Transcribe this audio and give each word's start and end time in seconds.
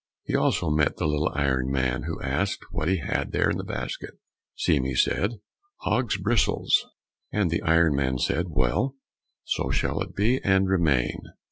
He 0.23 0.35
also 0.35 0.71
met 0.71 0.97
the 0.97 1.05
little 1.05 1.29
iron 1.35 1.69
man, 1.71 2.05
who 2.07 2.19
asked 2.23 2.65
what 2.71 2.87
he 2.87 2.97
had 2.97 3.31
there 3.31 3.51
in 3.51 3.57
the 3.57 3.63
basket. 3.63 4.15
Seame 4.57 4.95
said, 4.97 5.39
"Hogs' 5.81 6.17
bristles," 6.17 6.87
and 7.31 7.51
the 7.51 7.61
iron 7.61 7.95
man 7.95 8.17
said, 8.17 8.47
"well, 8.49 8.95
so 9.43 9.69
shall 9.69 10.01
it 10.01 10.15
be, 10.15 10.41
and 10.43 10.67
remain." 10.67 11.17